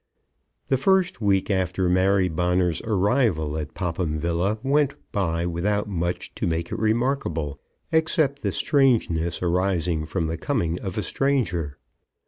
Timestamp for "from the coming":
10.07-10.79